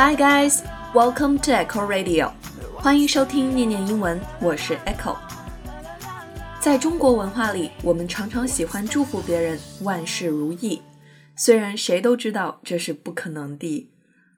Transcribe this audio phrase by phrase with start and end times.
[0.00, 0.62] Hi guys,
[0.94, 2.30] welcome to Echo Radio，
[2.76, 5.16] 欢迎收听念念英文，我是 Echo。
[6.60, 10.80] 在中国文化里，我们常常喜欢祝福别人万事如意，
[11.34, 13.66] 虽然谁都知道这是不可能的。《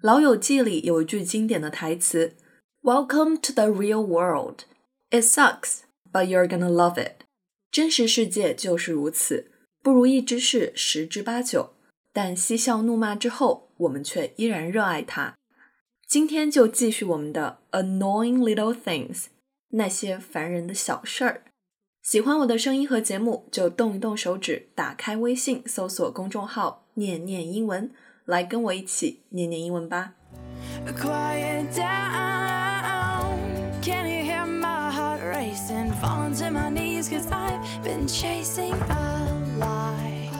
[0.00, 2.34] 老友记》里有一句经典的台词
[2.82, 4.62] ：“Welcome to the real world.
[5.10, 5.82] It sucks,
[6.12, 7.22] but you're gonna love it.”
[7.70, 11.74] 真实世界就是如此，不如意之事十之八九，
[12.12, 15.36] 但嬉笑怒骂之后，我们却依然热爱它。
[16.14, 19.24] 今天就继续我们的 annoying little things，
[19.70, 21.42] 那些烦人的小事儿。
[22.04, 27.90] 喜欢我的声音和节目，就动一动手指，打开微信，搜索公众号“念念英文”，
[28.26, 30.14] 来跟我一起念念英文吧。
[30.86, 31.82] Quiet down,
[33.82, 39.26] can you hear my heart racing, falling to my knees, cause I've been chasing a
[39.58, 40.30] lie.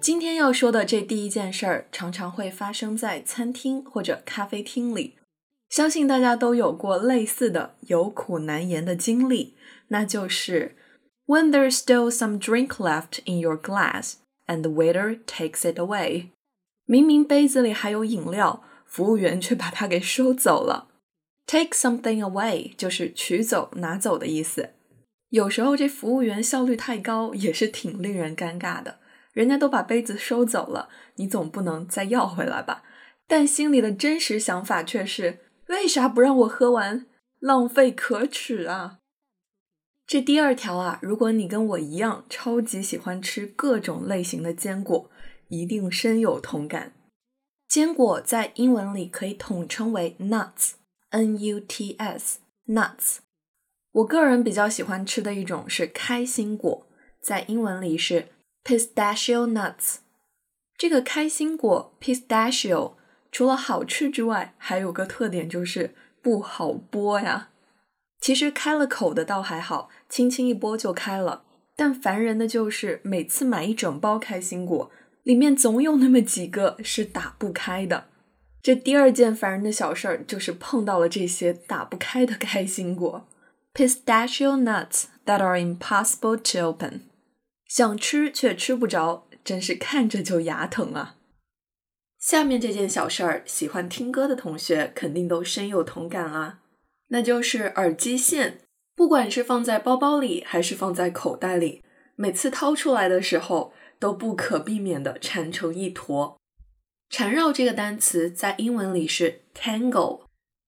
[0.00, 5.16] 今天要说的这第一件事儿，常常会发生在餐厅或者咖啡厅里。
[5.68, 9.54] 相信大家都有过类似的有苦难言的经历，
[9.88, 10.74] 那就是
[11.26, 14.14] When there's still some drink left in your glass
[14.46, 16.28] and the waiter takes it away，
[16.86, 20.88] 明明杯子里还有饮料，服务员却把它给收走了。
[21.46, 24.70] Take something away 就是取走、拿走的意思。
[25.28, 28.98] 有时候这服务员效率太高，也是挺令人尴尬的。
[29.34, 32.82] 人家都把杯子收走了，你总不能再要回来吧？
[33.26, 35.40] 但心里的真实想法却是。
[35.68, 37.06] 为啥不让我喝完？
[37.40, 38.98] 浪费可耻啊！
[40.06, 45.10] 这第二条啊，如果你跟我一样超级喜欢吃各种类型的坚果，
[45.48, 46.94] 一定深有同感。
[47.68, 53.18] 坚果在英文里可以统称为 nuts，n-u-t-s，nuts。
[53.92, 56.86] 我个人比较喜欢吃的一种是开心果，
[57.22, 58.28] 在英文里是
[58.64, 59.96] pistachio nuts。
[60.78, 62.94] 这个开心果 pistachio。
[63.30, 67.48] 除了好吃之外，还有个特点就是不好剥呀。
[68.20, 71.44] 其实开了口的倒还好，轻轻一剥就开了。
[71.76, 74.90] 但烦人的就是每次买一整包开心果，
[75.22, 78.06] 里面总有那么几个是打不开的。
[78.60, 83.28] 这第二件烦人的小事儿就是碰到了这些打不开的开心果
[83.72, 87.02] ，pistachio nuts that are impossible to open。
[87.68, 91.14] 想吃却吃不着，真是看着就牙疼啊。
[92.18, 96.58] 下面这件小事儿，喜欢听歌的同学肯定都深有同感啊。
[97.08, 98.58] 那就是耳机线，
[98.96, 101.84] 不管是放在包包里还是放在口袋里，
[102.16, 106.36] 每次掏出来的时候都不可避免的缠成一坨。
[107.08, 110.24] 缠绕这个单词在英文里是 tangle。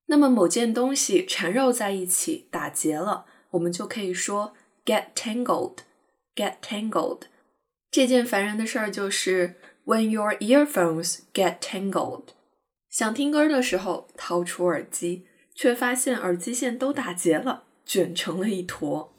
[0.06, 5.78] 那么某件东西缠绕在一起打结了，我们就可以说 get tangled。
[6.34, 7.22] get tangled。
[7.90, 9.56] 这件烦人的事儿就是。
[9.90, 12.26] When your earphones get tangled，
[12.88, 19.12] 想听歌的时候掏出耳机，却发现耳机线都打结了，卷成了一坨。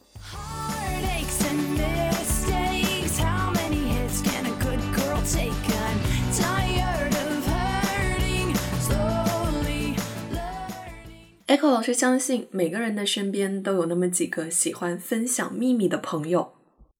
[11.47, 16.53] Echo 老师相信每个人的身边都有那么几个喜欢分享秘密的朋友，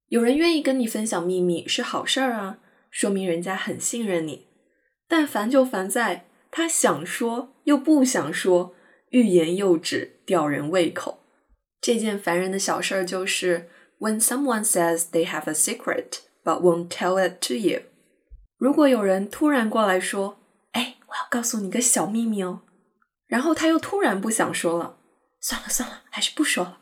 [0.09, 2.57] 有人愿意跟你分享秘密是好事儿啊。
[2.91, 4.45] 说明人家很信任你，
[5.07, 8.75] 但烦就烦在他想说又不想说，
[9.09, 11.23] 欲言又止，吊人胃口。
[11.79, 13.69] 这件烦人的小事儿就是
[13.99, 17.83] ，When someone says they have a secret but won't tell it to you，
[18.57, 20.37] 如果有人突然过来说，
[20.73, 22.61] 哎，我要告诉你个小秘密哦，
[23.25, 24.97] 然后他又突然不想说了，
[25.39, 26.79] 算了算了，还是不说了。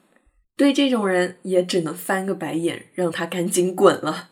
[0.57, 4.31] 对这种人也只能翻个白眼，让他赶紧滚了。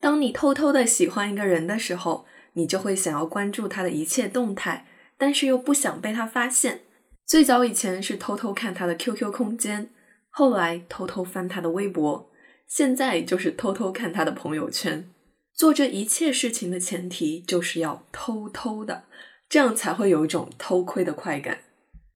[0.00, 2.24] 当你偷偷的喜欢一个人的时候，
[2.54, 4.86] 你就会想要关注他的一切动态，
[5.18, 6.80] 但是又不想被他发现。
[7.26, 9.90] 最早以前是偷偷看他的 QQ 空间，
[10.30, 12.30] 后来偷偷翻他的微博，
[12.66, 15.08] 现在就是偷偷看他的朋友圈。
[15.54, 19.04] 做这一切事情的前提就是要偷偷的，
[19.48, 21.58] 这样才会有一种偷窥的快感。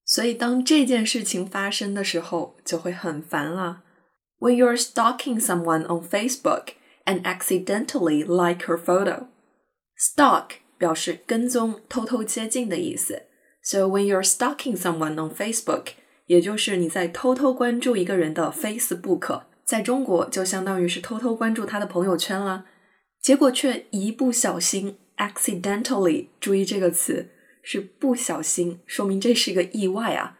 [0.07, 3.83] 所以当这件事情发生的时候，就会很烦了。
[4.39, 6.69] When you're stalking someone on Facebook.
[7.06, 9.28] and accidentally like her photo.
[9.98, 13.24] Stalk 表示跟踪、偷偷接近的意思。
[13.62, 15.88] So when you're stalking someone on Facebook，
[16.28, 22.66] 也就是你在偷偷关注一个人的 Facebook，在中国就相当于是偷偷关注他的朋友圈啦。
[23.22, 27.30] 结果却一不小心 accidentally，注意这个词
[27.62, 30.38] 是不小心，说明这是一个意外啊。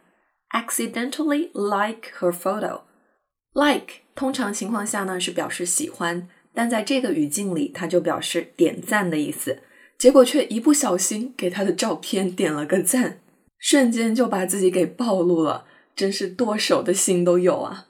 [0.51, 6.30] accidentally like her photo。like 通常情况下呢是表示喜欢。
[6.54, 9.58] 但在这个语境里，他就表示点赞的意思，
[9.98, 13.18] 结果却一不小心给他的照片点了个赞，
[13.58, 15.66] 瞬间就把自己给暴露了，
[15.96, 17.88] 真是剁手的心都有啊！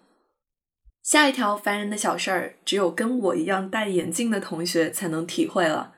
[1.03, 5.93] 下一条烦人的小事儿，只有跟我一样戴眼镜的同学才能体会了。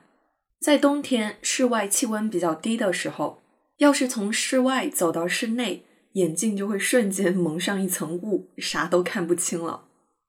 [0.59, 3.41] 在冬天室外气温比较低的时候，
[3.77, 5.83] 要是从室外走到室内，
[6.13, 9.86] 眼镜就会瞬间蒙上一层雾，啥都看不清了。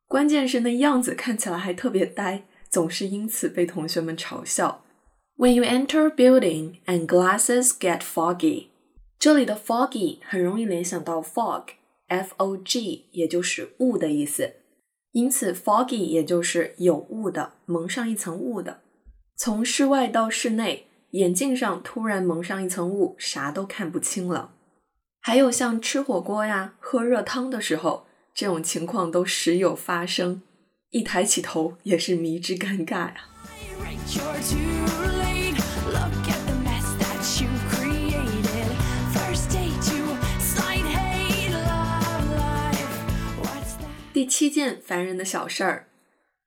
[0.08, 4.82] 关键是那样子看起来还特别呆，总是因此被同学们嘲笑。
[5.36, 8.68] When you enter building and glasses get foggy，
[9.18, 14.54] 这里的 foggy 很容易联想到 fog，f-o-g，也就是雾的意思。
[15.12, 18.80] 因此，foggy 也就是有雾的，蒙上一层雾的。
[19.36, 24.52] 从室外到室内，眼镜上突然蒙上一层雾，啥都看不清了。
[25.20, 28.07] 还有像吃火锅呀、喝热汤的时候，
[28.38, 30.42] 这种情况都时有发生。
[30.90, 33.16] 一抬起头，也是迷之尴尬呀。
[44.12, 45.88] 第七件烦人的小事儿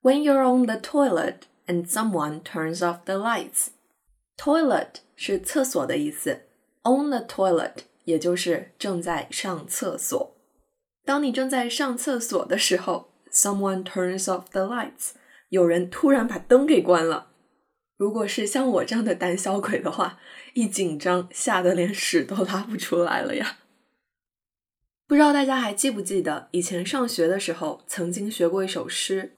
[0.00, 3.66] ：When you're on the toilet and someone turns off the lights。
[4.38, 6.44] Toilet 是厕所的意思
[6.84, 10.34] ，on the toilet 也就是正在上厕所。
[11.04, 15.12] 当你正在上厕所的时候，someone turns off the lights，
[15.48, 17.28] 有人突然把灯给关了。
[17.96, 20.18] 如果是像我这样的胆小鬼的话，
[20.54, 23.58] 一紧张吓得连屎都拉不出来了呀。
[25.06, 29.36] 不知道大家还记不记得，以前上学的时候曾经学过一首诗：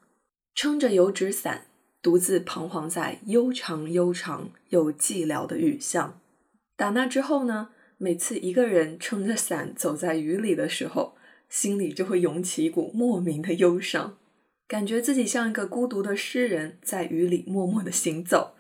[0.55, 1.67] 撑着油纸伞，
[2.01, 6.21] 独自彷徨在悠长悠长又寂寥的雨巷。
[6.77, 11.17] 打那之后呢，每次一个人撑着伞走在雨里的时候，
[11.55, 14.19] 心里就会涌起一股莫名的忧伤，
[14.67, 18.57] 感觉自己像一个孤独的诗人，在雨里默默的行走。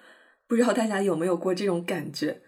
[0.46, 2.41] 不知道大家有没有过这种感觉？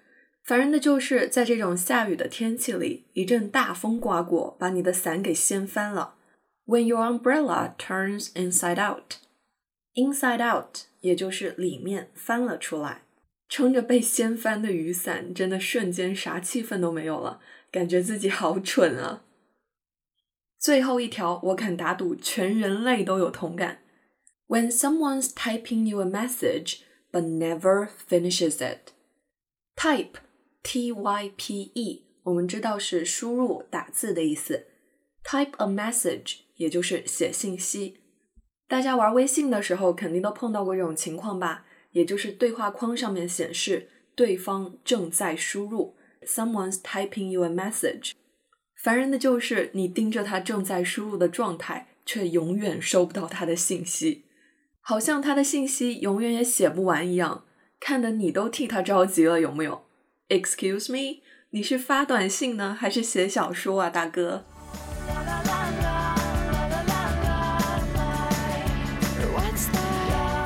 [0.44, 6.14] 烦人的就是在这种下雨的天气里，一阵大风刮过，把你的伞给掀翻了。
[6.64, 13.02] When your umbrella turns inside out，inside out 也就是里面翻了出来。
[13.48, 17.40] 撑着被掀翻的雨伞，真的瞬间啥气氛都没有了，
[17.72, 19.24] 感觉自己好蠢啊！
[20.58, 23.78] 最后一条，我敢打赌全人类都有同感。
[24.48, 26.80] When someone's typing you a message
[27.10, 30.20] but never finishes it，type。
[30.62, 34.66] T Y P E，我们知道是输入打字的意思。
[35.22, 38.00] Type a message，也就是写信息。
[38.66, 41.66] 大家玩微信的时候，肯定都碰到过这种情况吧？
[41.92, 45.94] 也就是对话框上面显示对方正在输入
[46.24, 48.14] ，Someone's typing you a message。
[48.86, 54.26] 烦人的就是你盯着他正在输入的状态，却永远收不到他的信息，
[54.80, 57.42] 好像他的信息永远也写不完一样，
[57.80, 59.86] 看得你都替他着急了，有没有
[60.28, 64.44] ？Excuse me，你是发短信呢，还是写小说啊，大哥？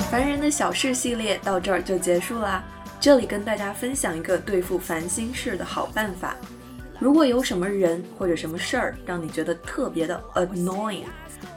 [0.09, 2.63] 烦人的小事系列到这儿就结束啦。
[2.99, 6.35] 这里跟大家分享一个对付烦心事的好办法。
[7.01, 11.05] 如果有什么人或者什么事儿让你觉得特别的 annoying，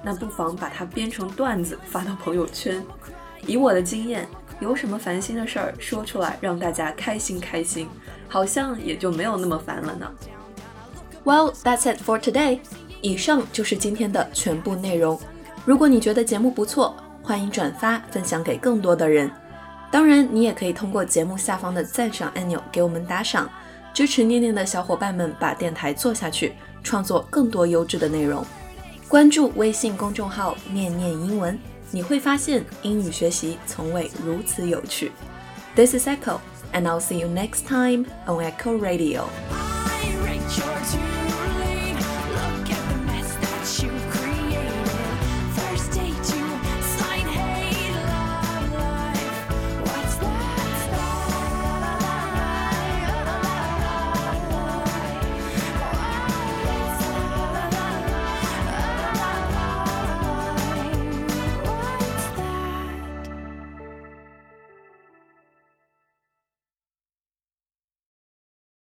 [0.03, 2.83] 那不妨把它编成段子发到朋友圈。
[3.47, 4.27] 以我的经验。
[4.61, 7.89] 有什么烦心的事儿说出来，让大家开心开心，
[8.29, 10.11] 好像也就没有那么烦了呢。
[11.25, 12.61] Well, that's it for today.
[13.03, 15.21] 以上就是今天的全部内容。
[15.65, 19.29] 如果你觉得节目不错，欢迎转发分享给更多的人。
[19.91, 23.51] 当然，你也可以通过节目下方的赞赏按钮给我们打赏，
[23.95, 28.45] 支持念念的小伙伴们把电台做下去，创作更多优质的内容。
[29.09, 31.59] 关注微信公众号“念念英文”。
[31.91, 35.13] 你会发现英语学习从未如此有趣。
[35.77, 36.41] This is Echo,
[36.73, 39.27] and I'll see you next time on Echo Radio.